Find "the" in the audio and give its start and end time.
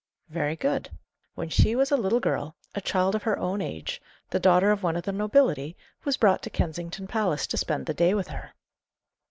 4.31-4.39, 5.03-5.11, 7.85-7.93